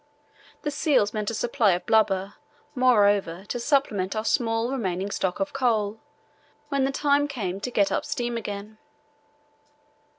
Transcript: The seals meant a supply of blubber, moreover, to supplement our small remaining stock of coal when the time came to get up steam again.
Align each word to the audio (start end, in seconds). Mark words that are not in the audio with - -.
The 0.63 0.71
seals 0.71 1.13
meant 1.13 1.29
a 1.29 1.35
supply 1.35 1.73
of 1.73 1.85
blubber, 1.85 2.33
moreover, 2.73 3.45
to 3.45 3.59
supplement 3.59 4.15
our 4.15 4.25
small 4.25 4.71
remaining 4.71 5.11
stock 5.11 5.39
of 5.39 5.53
coal 5.53 5.99
when 6.69 6.85
the 6.85 6.91
time 6.91 7.27
came 7.27 7.59
to 7.59 7.69
get 7.69 7.91
up 7.91 8.03
steam 8.03 8.35
again. 8.35 8.79